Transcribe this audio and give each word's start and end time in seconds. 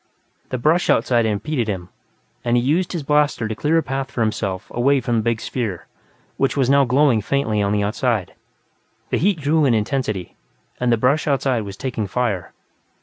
The 0.49 0.57
brush 0.57 0.89
outside 0.89 1.27
impeded 1.27 1.67
him, 1.67 1.89
and 2.43 2.57
he 2.57 2.63
used 2.63 2.91
his 2.91 3.03
blaster 3.03 3.47
to 3.47 3.53
clear 3.53 3.77
a 3.77 3.83
path 3.83 4.09
for 4.09 4.21
himself 4.21 4.71
away 4.73 4.99
from 4.99 5.17
the 5.17 5.21
big 5.21 5.39
sphere, 5.39 5.85
which 6.37 6.57
was 6.57 6.71
now 6.71 6.85
glowing 6.85 7.21
faintly 7.21 7.61
on 7.61 7.71
the 7.71 7.83
outside. 7.83 8.33
The 9.11 9.17
heat 9.19 9.41
grew 9.43 9.63
in 9.63 9.75
intensity, 9.75 10.35
and 10.79 10.91
the 10.91 10.97
brush 10.97 11.27
outside 11.27 11.61
was 11.65 11.77
taking 11.77 12.07
fire. 12.07 12.51